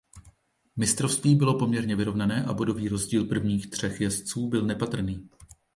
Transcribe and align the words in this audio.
Mistrovství 0.77 1.35
bylo 1.35 1.57
poměrně 1.59 1.95
vyrovnané 1.95 2.43
a 2.45 2.53
bodový 2.53 2.89
rozdíl 2.89 3.25
prvních 3.25 3.69
třech 3.69 4.01
jezdců 4.01 4.47
byl 4.49 4.65
nepatrný. 4.65 5.29